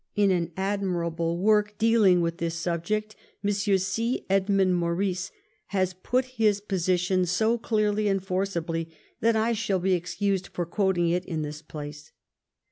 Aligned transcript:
In 0.15 0.31
an 0.31 0.51
admirable 0.57 1.37
work 1.37 1.77
dealing 1.77 2.21
with 2.21 2.39
this 2.39 2.55
subject,* 2.55 3.15
Mr. 3.45 3.79
C. 3.79 4.25
Edmund 4.31 4.75
Maurice 4.75 5.29
has 5.67 5.93
put 5.93 6.25
his 6.41 6.59
position 6.59 7.23
so 7.27 7.59
clearly 7.59 8.07
and 8.07 8.23
forcibly 8.25 8.89
that 9.19 9.35
I 9.35 9.53
shall 9.53 9.77
be 9.77 9.93
excused 9.93 10.47
for 10.47 10.65
quoting 10.65 11.09
it 11.09 11.23
in 11.25 11.43
this 11.43 11.61
place. 11.61 12.13